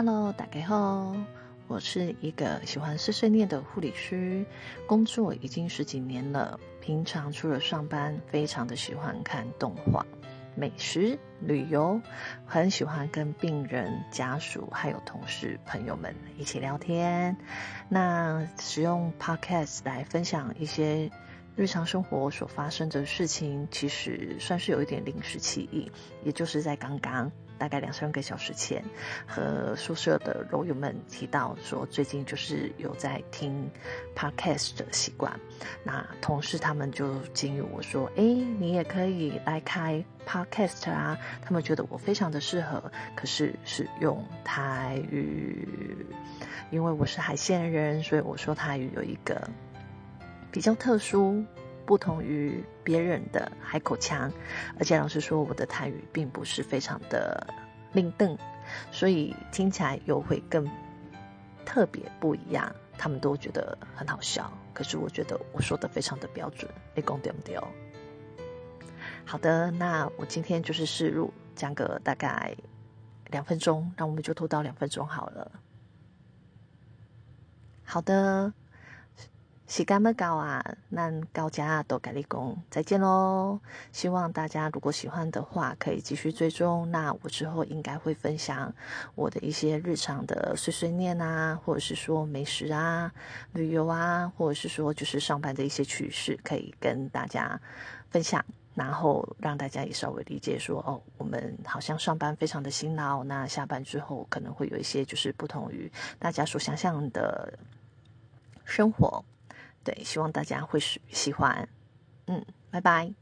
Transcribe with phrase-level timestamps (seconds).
[0.00, 1.16] Hello，大家好，
[1.66, 4.46] 我是一个喜欢碎碎念的护理师，
[4.86, 6.60] 工作已经十几年了。
[6.80, 10.06] 平常除了上班，非常的喜欢看动画、
[10.54, 12.00] 美食、旅游，
[12.46, 17.36] 很喜欢跟病人家属还有同事朋友们一起聊天。
[17.88, 21.10] 那使用 Podcast 来分享一些
[21.56, 25.90] 日常生活所发生的事情，其实算是有一点临时起意，
[26.22, 27.32] 也就是在刚刚。
[27.58, 28.82] 大概两三个小时前，
[29.26, 33.68] 和宿舍的楼友们提到说，最近就是有在听
[34.14, 35.32] podcast 的习惯。
[35.82, 46.06] 那同事他们就建议我说：“哎，你也可以来开 podcast 啊。”他们觉得我非常的适合，可是是用台语，
[46.70, 49.48] 因为我是海鲜人，所以我说台语有一个
[50.52, 51.44] 比较特殊。
[51.88, 54.30] 不同于别人的海口腔，
[54.78, 57.46] 而且老师说，我的台语并不是非常的
[57.94, 58.36] 灵邓，
[58.92, 60.70] 所以听起来又会更
[61.64, 62.70] 特别不一样。
[62.98, 66.70] 他们都觉得很好笑，可是我觉得我说的非常的标准。
[66.94, 67.58] 你讲对不对？
[69.24, 72.54] 好的，那我今天就是试入讲个大概
[73.30, 75.50] 两分钟，那我们就拖到两分钟好了。
[77.82, 78.52] 好的。
[79.70, 83.60] 时间么高啊，那高家都跟你讲再见喽。
[83.92, 86.90] 希望大家如果喜欢的话，可以继续追踪。
[86.90, 88.74] 那我之后应该会分享
[89.14, 93.12] 我的一些日常的碎碎念啊，或者是说美食啊、
[93.52, 97.60] 旅游啊，或者是说就是上班的一些趣事，可以跟大家
[98.10, 98.42] 分享，
[98.74, 107.52] 然后让大家也稍微理解说，哦，我们好像上班非常的辛劳，那下班之后可能会有一些就是不同于大家所想象的
[108.64, 109.22] 生活。
[109.84, 111.68] 对，希望大家会喜喜欢，
[112.26, 113.12] 嗯，拜拜。